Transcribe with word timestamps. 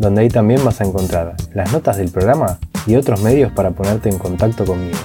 donde 0.00 0.22
ahí 0.22 0.28
también 0.30 0.64
vas 0.64 0.80
a 0.80 0.84
encontrar 0.84 1.36
las 1.52 1.72
notas 1.74 1.98
del 1.98 2.10
programa 2.10 2.58
y 2.86 2.96
otros 2.96 3.20
medios 3.20 3.52
para 3.52 3.72
ponerte 3.72 4.08
en 4.08 4.18
contacto 4.18 4.64
conmigo. 4.64 4.96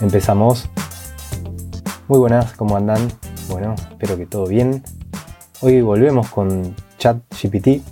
Empezamos. 0.00 0.70
Muy 2.06 2.20
buenas, 2.20 2.52
¿cómo 2.52 2.76
andan? 2.76 3.08
Bueno, 3.50 3.74
espero 3.90 4.16
que 4.16 4.24
todo 4.24 4.46
bien. 4.46 4.84
Hoy 5.62 5.82
volvemos 5.82 6.30
con 6.30 6.76
ChatGPT, 6.98 7.82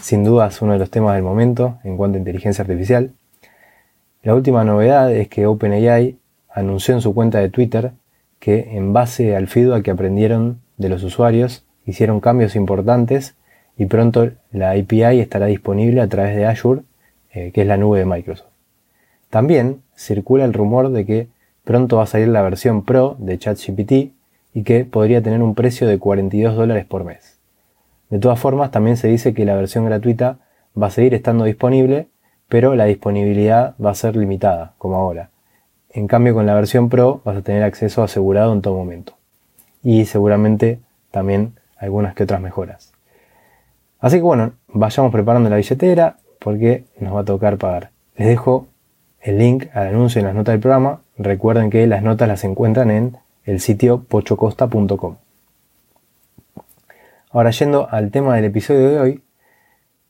sin 0.00 0.24
duda 0.24 0.48
es 0.48 0.60
uno 0.60 0.72
de 0.72 0.80
los 0.80 0.90
temas 0.90 1.14
del 1.14 1.22
momento 1.22 1.78
en 1.84 1.96
cuanto 1.96 2.16
a 2.16 2.18
inteligencia 2.18 2.62
artificial. 2.62 3.12
La 4.24 4.34
última 4.34 4.64
novedad 4.64 5.12
es 5.12 5.28
que 5.28 5.46
OpenAI 5.46 6.18
anunció 6.52 6.94
en 6.94 7.00
su 7.00 7.14
cuenta 7.14 7.38
de 7.38 7.48
Twitter 7.48 7.92
que 8.40 8.76
en 8.76 8.92
base 8.92 9.36
al 9.36 9.46
feedback 9.46 9.84
que 9.84 9.92
aprendieron 9.92 10.62
de 10.78 10.88
los 10.88 11.04
usuarios, 11.04 11.64
hicieron 11.86 12.18
cambios 12.18 12.56
importantes 12.56 13.36
y 13.76 13.86
pronto 13.86 14.30
la 14.50 14.72
API 14.72 15.20
estará 15.20 15.46
disponible 15.46 16.00
a 16.00 16.08
través 16.08 16.36
de 16.36 16.46
Azure, 16.46 16.82
eh, 17.32 17.50
que 17.52 17.62
es 17.62 17.66
la 17.66 17.76
nube 17.76 17.98
de 17.98 18.06
Microsoft. 18.06 18.48
También 19.30 19.82
circula 19.96 20.44
el 20.44 20.52
rumor 20.52 20.90
de 20.90 21.06
que 21.06 21.28
Pronto 21.64 21.98
va 21.98 22.02
a 22.04 22.06
salir 22.06 22.28
la 22.28 22.42
versión 22.42 22.84
Pro 22.84 23.16
de 23.18 23.38
ChatGPT 23.38 23.92
y 24.54 24.64
que 24.64 24.84
podría 24.84 25.22
tener 25.22 25.42
un 25.42 25.54
precio 25.54 25.86
de 25.86 25.98
42 25.98 26.56
dólares 26.56 26.84
por 26.84 27.04
mes. 27.04 27.38
De 28.10 28.18
todas 28.18 28.38
formas, 28.38 28.70
también 28.70 28.96
se 28.96 29.08
dice 29.08 29.32
que 29.32 29.44
la 29.44 29.54
versión 29.54 29.84
gratuita 29.84 30.38
va 30.80 30.88
a 30.88 30.90
seguir 30.90 31.14
estando 31.14 31.44
disponible, 31.44 32.08
pero 32.48 32.74
la 32.74 32.84
disponibilidad 32.84 33.74
va 33.82 33.90
a 33.90 33.94
ser 33.94 34.16
limitada, 34.16 34.74
como 34.76 34.96
ahora. 34.96 35.30
En 35.90 36.08
cambio, 36.08 36.34
con 36.34 36.46
la 36.46 36.54
versión 36.54 36.88
Pro 36.88 37.20
vas 37.24 37.36
a 37.36 37.42
tener 37.42 37.62
acceso 37.62 38.02
asegurado 38.02 38.52
en 38.52 38.60
todo 38.60 38.74
momento. 38.74 39.14
Y 39.84 40.04
seguramente 40.06 40.80
también 41.10 41.54
algunas 41.78 42.14
que 42.14 42.24
otras 42.24 42.40
mejoras. 42.40 42.91
Así 44.02 44.16
que 44.16 44.22
bueno, 44.22 44.54
vayamos 44.66 45.12
preparando 45.12 45.48
la 45.48 45.56
billetera 45.56 46.16
porque 46.40 46.84
nos 46.98 47.14
va 47.14 47.20
a 47.20 47.24
tocar 47.24 47.56
pagar. 47.56 47.90
Les 48.16 48.26
dejo 48.26 48.66
el 49.20 49.38
link 49.38 49.66
al 49.72 49.86
anuncio 49.86 50.18
en 50.18 50.26
las 50.26 50.34
notas 50.34 50.54
del 50.54 50.60
programa. 50.60 51.02
Recuerden 51.16 51.70
que 51.70 51.86
las 51.86 52.02
notas 52.02 52.26
las 52.26 52.42
encuentran 52.42 52.90
en 52.90 53.16
el 53.44 53.60
sitio 53.60 54.02
pochocosta.com. 54.02 55.16
Ahora 57.30 57.50
yendo 57.52 57.88
al 57.90 58.10
tema 58.10 58.34
del 58.34 58.46
episodio 58.46 58.90
de 58.90 59.00
hoy, 59.00 59.22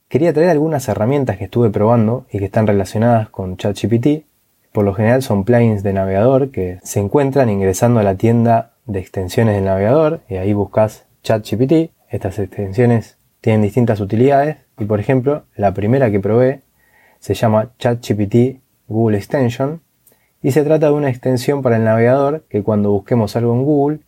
quería 0.09 0.33
traer 0.33 0.49
algunas 0.49 0.89
herramientas 0.89 1.37
que 1.37 1.45
estuve 1.45 1.69
probando 1.69 2.25
y 2.33 2.39
que 2.39 2.47
están 2.47 2.67
relacionadas 2.67 3.29
con 3.29 3.59
ChatGPT. 3.59 4.25
Por 4.73 4.87
lo 4.87 4.95
general 4.95 5.23
son 5.23 5.45
plugins 5.45 5.83
de 5.83 5.93
navegador 5.93 6.51
que 6.51 6.79
se 6.83 6.99
encuentran 6.99 7.51
ingresando 7.51 8.01
a 8.01 8.05
la 8.05 8.15
tienda 8.15 8.73
de 8.87 9.01
extensiones 9.01 9.55
del 9.55 9.67
navegador 9.67 10.21
y 10.31 10.37
ahí 10.37 10.55
buscas 10.55 11.05
ChatGPT. 11.25 11.93
Estas 12.09 12.39
extensiones 12.39 13.19
tienen 13.43 13.61
distintas 13.61 14.01
utilidades 14.01 14.57
y 14.79 14.87
por 14.87 15.01
ejemplo 15.01 15.45
la 15.55 15.75
primera 15.75 16.11
que 16.11 16.21
probé 16.21 16.63
se 17.19 17.35
llama 17.35 17.73
ChatGPT 17.79 18.63
Google 18.89 19.19
Extension, 19.19 19.81
y 20.43 20.51
se 20.51 20.65
trata 20.65 20.87
de 20.87 20.93
una 20.93 21.09
extensión 21.09 21.63
para 21.63 21.77
el 21.77 21.85
navegador 21.85 22.45
que 22.49 22.63
cuando 22.63 22.91
busquemos 22.91 23.37
algo 23.37 23.55
en 23.55 23.63
Google 23.63 23.99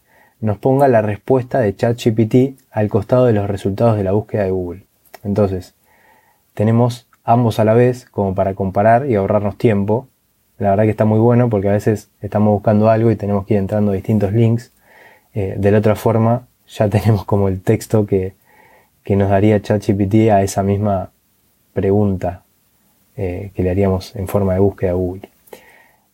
nos 0.40 0.58
ponga 0.58 0.88
la 0.88 1.00
respuesta 1.00 1.60
de 1.60 1.76
ChatGPT 1.76 2.60
al 2.72 2.88
costado 2.88 3.26
de 3.26 3.32
los 3.32 3.48
resultados 3.48 3.96
de 3.96 4.04
la 4.04 4.12
búsqueda 4.12 4.42
de 4.42 4.50
Google. 4.50 4.84
Entonces, 5.22 5.74
tenemos 6.54 7.06
ambos 7.22 7.60
a 7.60 7.64
la 7.64 7.74
vez 7.74 8.06
como 8.06 8.34
para 8.34 8.54
comparar 8.54 9.08
y 9.08 9.14
ahorrarnos 9.14 9.56
tiempo. 9.56 10.08
La 10.58 10.70
verdad 10.70 10.84
que 10.84 10.90
está 10.90 11.04
muy 11.04 11.20
bueno 11.20 11.48
porque 11.48 11.68
a 11.68 11.72
veces 11.72 12.10
estamos 12.20 12.52
buscando 12.52 12.90
algo 12.90 13.10
y 13.10 13.16
tenemos 13.16 13.46
que 13.46 13.54
ir 13.54 13.60
entrando 13.60 13.92
distintos 13.92 14.32
links. 14.32 14.72
Eh, 15.34 15.54
de 15.56 15.70
la 15.70 15.78
otra 15.78 15.94
forma, 15.94 16.48
ya 16.68 16.88
tenemos 16.90 17.24
como 17.24 17.48
el 17.48 17.62
texto 17.62 18.06
que, 18.06 18.34
que 19.04 19.16
nos 19.16 19.30
daría 19.30 19.60
ChatGPT 19.60 20.30
a 20.32 20.42
esa 20.42 20.62
misma 20.62 21.12
pregunta 21.72 22.42
eh, 23.16 23.52
que 23.54 23.62
le 23.62 23.70
haríamos 23.70 24.16
en 24.16 24.26
forma 24.26 24.54
de 24.54 24.60
búsqueda 24.60 24.90
a 24.92 24.94
Google. 24.94 25.28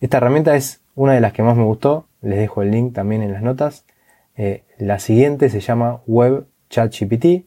Esta 0.01 0.17
herramienta 0.17 0.55
es 0.55 0.81
una 0.93 1.13
de 1.13 1.21
las 1.21 1.33
que 1.33 1.41
más 1.41 1.57
me 1.57 1.63
gustó, 1.63 2.05
les 2.21 2.37
dejo 2.37 2.61
el 2.61 2.71
link 2.71 2.93
también 2.93 3.23
en 3.23 3.31
las 3.33 3.41
notas. 3.41 3.85
Eh, 4.35 4.63
la 4.77 4.99
siguiente 4.99 5.49
se 5.49 5.61
llama 5.61 6.01
Web 6.05 6.45
ChatGPT 6.69 7.45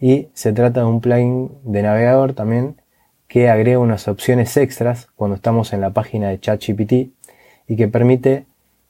y 0.00 0.28
se 0.32 0.52
trata 0.52 0.80
de 0.80 0.86
un 0.86 1.00
plugin 1.00 1.50
de 1.64 1.82
navegador 1.82 2.32
también 2.32 2.76
que 3.26 3.50
agrega 3.50 3.78
unas 3.78 4.08
opciones 4.08 4.56
extras 4.56 5.08
cuando 5.16 5.36
estamos 5.36 5.72
en 5.72 5.80
la 5.80 5.90
página 5.90 6.28
de 6.28 6.40
ChatGPT 6.40 6.92
y 7.66 7.76
que 7.76 7.88
permite 7.88 8.46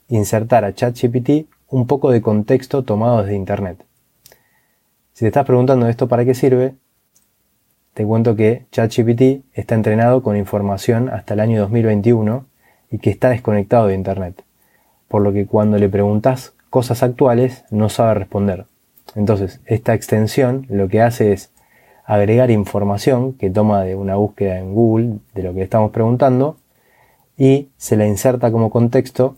insertar 0.07 0.65
a 0.65 0.73
ChatGPT 0.73 1.47
un 1.67 1.87
poco 1.87 2.11
de 2.11 2.21
contexto 2.21 2.83
tomado 2.83 3.21
desde 3.21 3.35
Internet. 3.35 3.83
Si 5.19 5.25
te 5.25 5.27
estás 5.27 5.45
preguntando 5.45 5.89
esto 5.89 6.07
para 6.07 6.23
qué 6.23 6.33
sirve, 6.33 6.75
te 7.93 8.05
cuento 8.05 8.37
que 8.37 8.67
ChatGPT 8.71 9.43
está 9.51 9.75
entrenado 9.75 10.23
con 10.23 10.37
información 10.37 11.09
hasta 11.09 11.33
el 11.33 11.41
año 11.41 11.59
2021 11.59 12.45
y 12.89 12.99
que 12.99 13.09
está 13.09 13.27
desconectado 13.27 13.87
de 13.87 13.95
Internet, 13.95 14.41
por 15.09 15.21
lo 15.21 15.33
que 15.33 15.45
cuando 15.45 15.77
le 15.77 15.89
preguntas 15.89 16.53
cosas 16.69 17.03
actuales 17.03 17.65
no 17.69 17.89
sabe 17.89 18.13
responder. 18.13 18.65
Entonces, 19.13 19.59
esta 19.65 19.93
extensión 19.93 20.65
lo 20.69 20.87
que 20.87 21.01
hace 21.01 21.33
es 21.33 21.51
agregar 22.05 22.49
información 22.49 23.33
que 23.33 23.49
toma 23.49 23.83
de 23.83 23.95
una 23.95 24.15
búsqueda 24.15 24.57
en 24.57 24.73
Google 24.73 25.17
de 25.33 25.43
lo 25.43 25.53
que 25.53 25.63
estamos 25.63 25.91
preguntando 25.91 26.55
y 27.37 27.67
se 27.75 27.97
la 27.97 28.07
inserta 28.07 28.53
como 28.53 28.69
contexto 28.69 29.35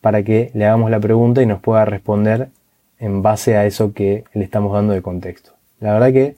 para 0.00 0.22
que 0.22 0.52
le 0.54 0.66
hagamos 0.66 0.88
la 0.88 1.00
pregunta 1.00 1.42
y 1.42 1.46
nos 1.46 1.60
pueda 1.60 1.84
responder 1.84 2.50
en 3.00 3.22
base 3.22 3.56
a 3.56 3.66
eso 3.66 3.92
que 3.92 4.24
le 4.34 4.44
estamos 4.44 4.72
dando 4.72 4.92
de 4.92 5.02
contexto. 5.02 5.52
La 5.80 5.94
verdad 5.94 6.12
que 6.12 6.36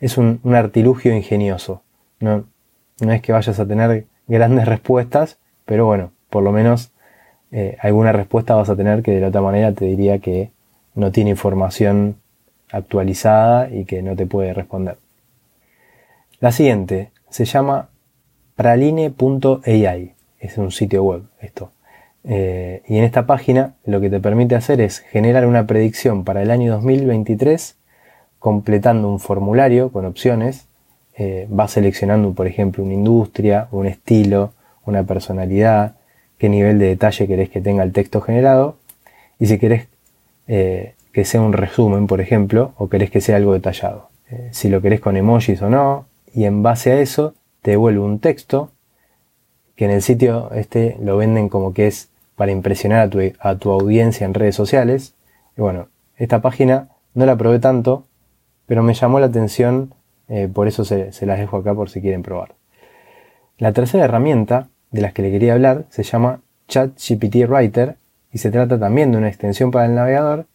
es 0.00 0.18
un, 0.18 0.40
artilugio 0.54 1.14
ingenioso. 1.14 1.82
No, 2.18 2.46
es 3.00 3.22
que 3.22 3.32
vayas 3.32 3.60
a 3.60 3.66
tener 3.66 4.06
grandes 4.26 4.66
respuestas, 4.68 5.38
pero 5.66 5.86
bueno, 5.86 6.10
por 6.30 6.42
lo 6.42 6.50
menos 6.50 6.90
eh, 7.52 7.76
alguna 7.80 8.12
respuesta 8.12 8.54
vas 8.54 8.70
a 8.70 8.76
tener 8.76 9.02
que 9.02 9.12
de 9.12 9.20
la 9.20 9.28
otra 9.28 9.42
manera 9.42 9.72
te 9.72 9.84
diría 9.84 10.18
que 10.18 10.50
no 10.94 11.12
tiene 11.12 11.30
información 11.30 12.16
actualizada 12.72 13.70
y 13.70 13.84
que 13.84 14.02
no 14.02 14.16
te 14.16 14.26
puede 14.26 14.52
responder. 14.54 14.96
La 16.40 16.52
siguiente 16.52 17.10
se 17.28 17.44
llama 17.44 17.88
praline.ai. 18.56 20.14
Es 20.40 20.56
un 20.56 20.70
sitio 20.70 21.02
web 21.02 21.22
esto. 21.40 21.72
Eh, 22.24 22.82
y 22.86 22.98
en 22.98 23.04
esta 23.04 23.26
página 23.26 23.74
lo 23.84 24.00
que 24.00 24.10
te 24.10 24.20
permite 24.20 24.54
hacer 24.54 24.80
es 24.80 25.00
generar 25.00 25.46
una 25.46 25.66
predicción 25.66 26.24
para 26.24 26.42
el 26.42 26.50
año 26.50 26.72
2023 26.72 27.76
completando 28.38 29.08
un 29.08 29.18
formulario 29.18 29.90
con 29.90 30.04
opciones, 30.04 30.66
eh, 31.16 31.46
vas 31.48 31.72
seleccionando, 31.72 32.32
por 32.32 32.46
ejemplo, 32.46 32.84
una 32.84 32.94
industria, 32.94 33.68
un 33.72 33.86
estilo, 33.86 34.52
una 34.84 35.02
personalidad, 35.02 35.96
qué 36.38 36.48
nivel 36.48 36.78
de 36.78 36.86
detalle 36.86 37.26
querés 37.26 37.50
que 37.50 37.60
tenga 37.60 37.82
el 37.82 37.92
texto 37.92 38.20
generado, 38.20 38.76
y 39.40 39.46
si 39.46 39.58
querés 39.58 39.88
eh, 40.46 40.94
que 41.12 41.24
sea 41.24 41.40
un 41.40 41.52
resumen, 41.52 42.06
por 42.06 42.20
ejemplo, 42.20 42.72
o 42.76 42.88
querés 42.88 43.10
que 43.10 43.20
sea 43.20 43.36
algo 43.36 43.54
detallado. 43.54 44.08
Si 44.50 44.68
lo 44.68 44.82
querés 44.82 45.00
con 45.00 45.16
emojis 45.16 45.62
o 45.62 45.70
no, 45.70 46.04
y 46.34 46.44
en 46.44 46.62
base 46.62 46.92
a 46.92 47.00
eso 47.00 47.34
te 47.62 47.72
devuelve 47.72 48.00
un 48.00 48.18
texto 48.18 48.70
que 49.78 49.84
en 49.84 49.92
el 49.92 50.02
sitio 50.02 50.50
este 50.54 50.96
lo 51.00 51.16
venden 51.16 51.48
como 51.48 51.72
que 51.72 51.86
es 51.86 52.08
para 52.34 52.50
impresionar 52.50 52.98
a 52.98 53.08
tu, 53.08 53.20
a 53.38 53.54
tu 53.58 53.70
audiencia 53.70 54.24
en 54.24 54.34
redes 54.34 54.56
sociales. 54.56 55.14
Y 55.56 55.60
bueno, 55.60 55.86
esta 56.16 56.42
página 56.42 56.88
no 57.14 57.26
la 57.26 57.36
probé 57.36 57.60
tanto, 57.60 58.04
pero 58.66 58.82
me 58.82 58.92
llamó 58.94 59.20
la 59.20 59.26
atención, 59.26 59.94
eh, 60.26 60.48
por 60.52 60.66
eso 60.66 60.84
se, 60.84 61.12
las 61.24 61.38
dejo 61.38 61.58
acá 61.58 61.74
por 61.74 61.90
si 61.90 62.00
quieren 62.00 62.24
probar. 62.24 62.56
La 63.56 63.72
tercera 63.72 64.04
herramienta 64.04 64.66
de 64.90 65.00
las 65.00 65.12
que 65.12 65.22
le 65.22 65.30
quería 65.30 65.52
hablar 65.52 65.84
se 65.90 66.02
llama 66.02 66.40
ChatGPT 66.66 67.48
Writer 67.48 67.94
y 68.32 68.38
se 68.38 68.50
trata 68.50 68.80
también 68.80 69.12
de 69.12 69.18
una 69.18 69.28
extensión 69.28 69.70
para 69.70 69.86
el 69.86 69.94
navegador 69.94 70.46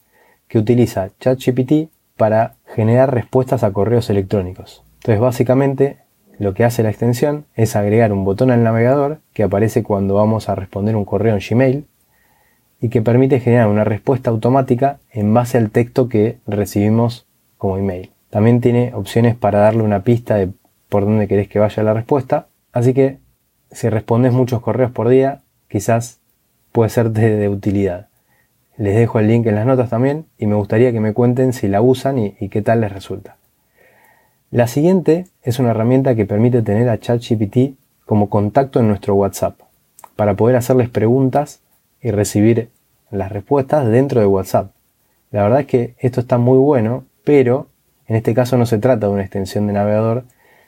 que 0.49 0.57
utiliza 0.59 1.11
ChatGPT 1.21 1.89
para 2.17 2.55
generar 2.65 3.13
respuestas 3.13 3.63
a 3.63 3.71
correos 3.71 4.09
electrónicos. 4.09 4.83
Entonces 4.95 5.21
básicamente 5.21 6.02
lo 6.39 6.53
que 6.53 6.63
hace 6.63 6.83
la 6.83 6.89
extensión 6.89 7.45
es 7.55 7.75
agregar 7.75 8.11
un 8.11 8.25
botón 8.25 8.51
al 8.51 8.63
navegador 8.63 9.19
que 9.33 9.43
aparece 9.43 9.83
cuando 9.83 10.15
vamos 10.15 10.49
a 10.49 10.55
responder 10.55 10.95
un 10.95 11.05
correo 11.05 11.35
en 11.35 11.41
Gmail 11.47 11.85
y 12.81 12.89
que 12.89 13.01
permite 13.01 13.39
generar 13.39 13.67
una 13.67 13.83
respuesta 13.83 14.29
automática 14.29 14.97
en 15.11 15.33
base 15.33 15.57
al 15.57 15.69
texto 15.69 16.09
que 16.09 16.39
recibimos 16.47 17.25
como 17.57 17.77
email. 17.77 18.11
También 18.29 18.61
tiene 18.61 18.93
opciones 18.93 19.35
para 19.35 19.59
darle 19.59 19.83
una 19.83 20.03
pista 20.03 20.35
de 20.35 20.49
por 20.89 21.05
dónde 21.05 21.27
querés 21.27 21.47
que 21.47 21.59
vaya 21.59 21.83
la 21.83 21.93
respuesta. 21.93 22.47
Así 22.71 22.93
que 22.93 23.19
si 23.71 23.89
respondes 23.89 24.33
muchos 24.33 24.61
correos 24.61 24.91
por 24.91 25.07
día, 25.07 25.41
quizás 25.69 26.19
puede 26.71 26.89
serte 26.89 27.35
de 27.37 27.49
utilidad. 27.49 28.07
Les 28.75 28.95
dejo 28.95 29.19
el 29.19 29.27
link 29.27 29.45
en 29.45 29.55
las 29.55 29.65
notas 29.65 29.89
también 29.89 30.25
y 30.37 30.47
me 30.47 30.55
gustaría 30.55 30.91
que 30.91 30.99
me 30.99 31.13
cuenten 31.13 31.53
si 31.53 31.67
la 31.67 31.81
usan 31.81 32.17
y, 32.17 32.35
y 32.39 32.49
qué 32.49 32.61
tal 32.61 32.81
les 32.81 32.91
resulta. 32.91 33.37
La 34.53 34.67
siguiente 34.67 35.25
es 35.41 35.57
una 35.57 35.71
herramienta 35.71 36.13
que 36.13 36.27
permite 36.27 36.61
tener 36.61 36.87
a 36.87 36.99
ChatGPT 36.99 37.75
como 38.05 38.29
contacto 38.29 38.79
en 38.79 38.87
nuestro 38.87 39.15
WhatsApp 39.15 39.59
para 40.15 40.35
poder 40.35 40.57
hacerles 40.57 40.89
preguntas 40.89 41.61
y 42.03 42.11
recibir 42.11 42.69
las 43.09 43.31
respuestas 43.31 43.87
dentro 43.87 44.19
de 44.21 44.27
WhatsApp. 44.27 44.69
La 45.31 45.41
verdad 45.41 45.61
es 45.61 45.65
que 45.65 45.95
esto 45.97 46.19
está 46.19 46.37
muy 46.37 46.59
bueno, 46.59 47.03
pero 47.23 47.65
en 48.05 48.15
este 48.15 48.35
caso 48.35 48.55
no 48.55 48.67
se 48.67 48.77
trata 48.77 49.07
de 49.07 49.13
una 49.13 49.23
extensión 49.23 49.65
de 49.65 49.73
navegador, 49.73 50.23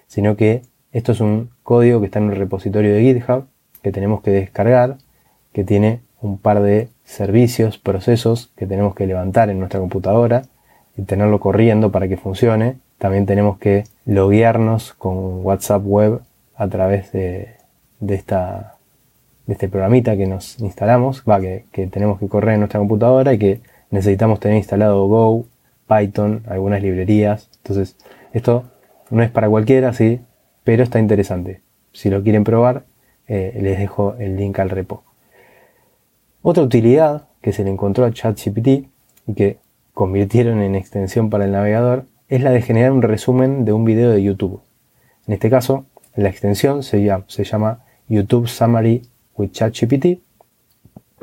sino 0.08 0.36
que 0.36 0.64
esto 0.92 1.12
es 1.12 1.20
un 1.20 1.52
código 1.62 2.00
que 2.00 2.08
está 2.08 2.18
en 2.18 2.26
un 2.26 2.32
repositorio 2.32 2.92
de 2.92 3.04
GitHub 3.04 3.46
que 3.84 3.92
tenemos 3.92 4.24
que 4.24 4.32
descargar, 4.32 4.98
que 5.54 5.64
tiene 5.64 6.02
un 6.22 6.40
par 6.40 6.64
de 6.64 6.90
servicios, 7.04 7.78
procesos 7.78 8.52
que 8.56 8.66
tenemos 8.66 8.96
que 8.96 9.06
levantar 9.06 9.52
en 9.52 9.60
nuestra 9.60 9.80
computadora 9.80 10.42
y 10.98 11.04
tenerlo 11.04 11.40
corriendo 11.40 11.92
para 11.92 12.08
que 12.08 12.18
funcione. 12.18 12.78
También 12.98 13.26
tenemos 13.26 13.58
que 13.58 13.84
loguearnos 14.06 14.94
con 14.94 15.46
WhatsApp 15.46 15.84
Web 15.86 16.22
a 16.56 16.68
través 16.68 17.12
de, 17.12 17.56
esta, 18.08 18.78
de 19.46 19.54
este 19.54 19.68
programita 19.68 20.16
que 20.16 20.28
nos 20.28 20.60
instalamos, 20.60 21.24
va, 21.30 21.42
que, 21.42 21.66
que 21.72 21.88
tenemos 21.88 22.20
que 22.20 22.28
correr 22.28 22.54
en 22.54 22.62
nuestra 22.62 22.80
computadora 22.80 23.34
y 23.34 23.38
que 23.38 23.62
necesitamos 23.92 24.40
tener 24.40 24.58
instalado 24.58 25.08
Go, 25.08 25.46
Python, 25.88 26.44
algunas 26.48 26.82
librerías. 26.82 27.50
Entonces, 27.58 27.96
esto 28.34 28.64
no 29.10 29.24
es 29.24 29.30
para 29.30 29.50
cualquiera, 29.50 29.94
sí, 29.94 30.22
pero 30.64 30.84
está 30.84 31.00
interesante. 31.00 31.62
Si 31.92 32.10
lo 32.10 32.24
quieren 32.24 32.44
probar, 32.44 32.84
eh, 33.28 33.58
les 33.62 33.80
dejo 33.80 34.16
el 34.20 34.36
link 34.36 34.60
al 34.60 34.70
repo. 34.70 35.04
Otra 36.42 36.64
utilidad 36.64 37.28
que 37.42 37.54
se 37.54 37.64
le 37.64 37.72
encontró 37.72 38.06
a 38.06 38.12
ChatGPT 38.12 38.68
y 39.28 39.34
que 39.36 39.58
convirtieron 39.96 40.62
en 40.62 40.76
extensión 40.76 41.30
para 41.30 41.46
el 41.46 41.54
navegador 41.54 42.04
es 42.28 42.44
la 42.44 42.52
de 42.52 42.62
generar 42.62 42.92
un 42.92 43.02
resumen 43.02 43.64
de 43.64 43.72
un 43.72 43.86
video 43.86 44.12
de 44.12 44.22
YouTube. 44.22 44.62
En 45.26 45.34
este 45.34 45.50
caso, 45.50 45.86
la 46.16 46.30
extensión 46.30 46.84
se 46.84 47.02
llama, 47.02 47.80
YouTube 48.08 48.48
Summary 48.48 49.04
with 49.36 49.52
ChatGPT 49.52 50.20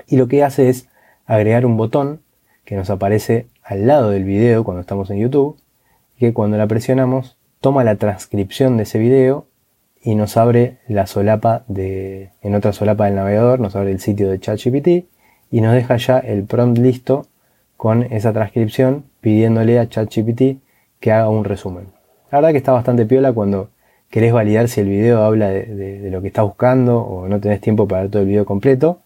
y 0.09 0.17
lo 0.17 0.27
que 0.27 0.43
hace 0.43 0.69
es 0.71 0.89
agregar 1.27 1.67
un 1.67 1.77
botón 1.77 2.23
que 2.65 2.75
nos 2.75 2.89
aparece 2.89 3.47
al 3.63 3.87
lado 3.87 4.11
del 4.11 4.25
video 4.25 4.65
cuando 4.65 4.81
estamos 4.81 5.11
en 5.11 5.19
YouTube, 5.19 5.59
que 6.19 6.33
cuando 6.33 6.57
la 6.57 6.67
presionamos 6.67 7.37
toma 7.61 7.85
la 7.85 7.97
transcripción 7.97 8.79
de 8.79 8.85
ese 8.85 8.99
video 8.99 9.47
y 10.03 10.15
nos 10.15 10.37
abre 10.39 10.79
la 10.89 11.07
solapa 11.07 11.63
de, 11.69 12.31
en 12.41 12.55
otra 12.55 12.73
solapa 12.73 13.05
del 13.05 13.17
navegador, 13.17 13.61
nos 13.61 13.77
abre 13.77 13.93
el 13.93 14.01
sitio 14.01 14.31
de 14.31 14.41
ChatGPT 14.41 15.07
y 15.51 15.61
nos 15.61 15.75
deja 15.75 15.99
ya 15.99 16.19
el 16.19 16.45
prompt 16.45 16.79
listo 16.79 17.27
con 17.82 18.05
esa 18.12 18.32
transcripción 18.32 19.06
pidiéndole 19.20 19.81
a 19.81 19.88
ChatGPT 19.88 20.62
que 21.00 21.11
haga 21.11 21.29
un 21.29 21.43
resumen. 21.43 21.87
La 22.31 22.38
verdad 22.38 22.52
que 22.52 22.58
está 22.58 22.70
bastante 22.70 23.06
piola 23.06 23.32
cuando 23.32 23.70
querés 24.08 24.32
validar 24.32 24.69
si 24.69 24.82
el 24.82 24.88
video 24.88 25.25
habla 25.25 25.49
de, 25.49 26.08
lo 26.08 26.23
que 26.23 26.29
estás 26.29 26.44
buscando 26.44 27.00
o 27.00 27.26
no 27.26 27.40
tenés 27.40 27.61
tiempo 27.61 27.88
para 27.88 28.02
ver 28.02 28.11
todo 28.12 28.23
el 28.23 28.29
video 28.29 28.44
completo. 28.44 29.00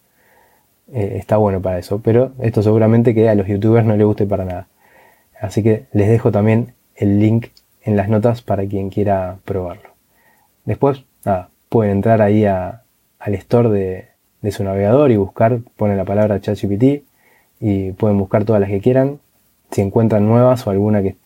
Eh, 0.92 1.14
está 1.16 1.38
bueno 1.38 1.62
para 1.62 1.78
eso, 1.78 2.02
pero 2.04 2.32
esto 2.38 2.62
seguramente 2.62 3.14
que 3.14 3.30
a 3.30 3.34
los 3.34 3.46
youtubers 3.46 3.86
no 3.86 3.96
les 3.96 4.06
guste 4.06 4.26
para 4.26 4.44
nada. 4.44 4.68
Así 5.40 5.62
que 5.62 5.86
les 5.92 6.10
dejo 6.10 6.30
también 6.30 6.74
el 6.96 7.18
link 7.18 7.46
en 7.80 7.96
las 7.96 8.10
notas 8.10 8.42
para 8.42 8.66
quien 8.66 8.90
quiera 8.90 9.38
probarlo. 9.46 9.88
Después, 10.66 11.02
nada, 11.24 11.48
pueden 11.70 11.92
entrar 11.92 12.20
ahí 12.20 12.44
al 12.44 12.82
store 13.24 13.70
de, 14.42 14.52
su 14.52 14.64
navegador 14.64 15.12
y 15.12 15.16
buscar, 15.16 15.60
ponen 15.78 15.96
la 15.96 16.04
palabra 16.04 16.42
ChatGPT 16.42 17.15
y 17.60 17.92
pueden 17.92 18.18
buscar 18.18 18.44
todas 18.44 18.60
las 18.60 18.70
que 18.70 18.80
quieran. 18.80 19.18
Si 19.70 19.80
encuentran 19.80 20.26
nuevas 20.26 20.66
o 20.66 20.70
alguna 20.70 21.02
que, 21.02 21.16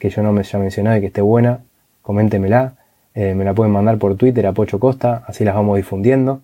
yo 0.00 0.22
no 0.22 0.32
me 0.32 0.40
haya 0.40 0.58
mencionado 0.58 0.98
y 0.98 1.00
que 1.00 1.06
esté 1.06 1.22
buena, 1.22 1.60
coméntemela. 2.02 2.74
Eh, 3.14 3.34
me 3.34 3.44
la 3.44 3.54
pueden 3.54 3.72
mandar 3.72 3.96
por 3.96 4.16
Twitter 4.16 4.46
a 4.46 4.52
Pocho 4.52 4.78
Costa, 4.78 5.24
así 5.26 5.44
las 5.44 5.54
vamos 5.54 5.76
difundiendo. 5.76 6.40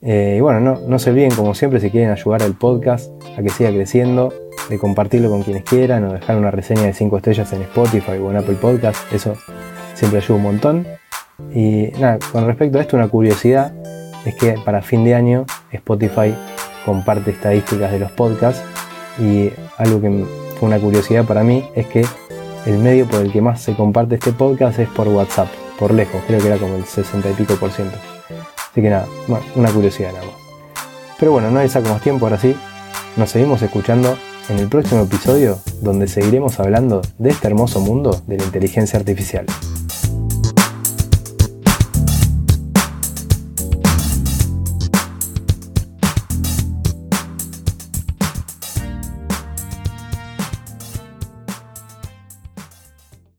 Eh, 0.00 0.36
y 0.38 0.40
bueno, 0.40 0.60
no, 0.60 0.78
no 0.86 0.98
se 0.98 1.10
olviden, 1.10 1.32
como 1.32 1.54
siempre, 1.54 1.80
si 1.80 1.90
quieren 1.90 2.10
ayudar 2.10 2.42
al 2.42 2.54
podcast 2.54 3.10
a 3.36 3.42
que 3.42 3.48
siga 3.48 3.70
creciendo, 3.70 4.32
de 4.68 4.78
compartirlo 4.78 5.30
con 5.30 5.42
quienes 5.42 5.64
quieran 5.64 6.04
o 6.04 6.12
dejar 6.12 6.36
una 6.36 6.50
reseña 6.50 6.82
de 6.82 6.92
5 6.92 7.16
estrellas 7.16 7.52
en 7.52 7.62
Spotify 7.62 8.12
o 8.22 8.30
en 8.30 8.36
Apple 8.36 8.56
Podcast. 8.60 9.12
Eso 9.12 9.34
siempre 9.94 10.18
ayuda 10.18 10.36
un 10.36 10.42
montón. 10.42 10.86
Y 11.52 11.90
nada, 11.98 12.18
con 12.32 12.46
respecto 12.46 12.78
a 12.78 12.82
esto, 12.82 12.96
una 12.96 13.08
curiosidad 13.08 13.72
es 14.24 14.34
que 14.36 14.54
para 14.64 14.82
fin 14.82 15.04
de 15.04 15.14
año 15.14 15.46
Spotify 15.72 16.34
comparte 16.84 17.30
estadísticas 17.30 17.92
de 17.92 17.98
los 17.98 18.12
podcasts 18.12 18.62
y 19.18 19.50
algo 19.78 20.00
que 20.00 20.24
fue 20.58 20.68
una 20.68 20.78
curiosidad 20.78 21.24
para 21.24 21.42
mí 21.42 21.64
es 21.74 21.86
que 21.86 22.04
el 22.66 22.78
medio 22.78 23.06
por 23.06 23.20
el 23.20 23.32
que 23.32 23.42
más 23.42 23.60
se 23.60 23.74
comparte 23.74 24.14
este 24.14 24.32
podcast 24.32 24.78
es 24.78 24.88
por 24.88 25.08
WhatsApp, 25.08 25.48
por 25.78 25.92
lejos, 25.92 26.22
creo 26.26 26.40
que 26.40 26.46
era 26.46 26.56
como 26.56 26.76
el 26.76 26.84
60 26.84 27.30
y 27.30 27.34
pico 27.34 27.54
por 27.56 27.70
ciento. 27.70 27.96
Así 28.70 28.80
que 28.82 28.90
nada, 28.90 29.06
una 29.54 29.70
curiosidad 29.70 30.12
nada 30.12 30.24
más. 30.24 30.34
Pero 31.18 31.32
bueno, 31.32 31.50
no 31.50 31.60
le 31.60 31.68
saco 31.68 31.88
más 31.88 32.02
tiempo, 32.02 32.26
ahora 32.26 32.38
sí, 32.38 32.56
nos 33.16 33.30
seguimos 33.30 33.62
escuchando 33.62 34.16
en 34.48 34.58
el 34.58 34.68
próximo 34.68 35.02
episodio 35.02 35.58
donde 35.80 36.08
seguiremos 36.08 36.58
hablando 36.60 37.02
de 37.18 37.30
este 37.30 37.46
hermoso 37.46 37.80
mundo 37.80 38.20
de 38.26 38.38
la 38.38 38.44
inteligencia 38.44 38.98
artificial. 38.98 39.46